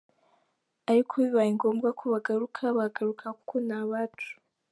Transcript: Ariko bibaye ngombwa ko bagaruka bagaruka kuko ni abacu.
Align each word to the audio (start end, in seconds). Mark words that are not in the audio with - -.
Ariko 0.91 1.11
bibaye 1.23 1.49
ngombwa 1.57 1.89
ko 1.99 2.03
bagaruka 2.13 2.61
bagaruka 2.79 3.25
kuko 3.37 3.55
ni 3.67 3.73
abacu. 3.79 4.31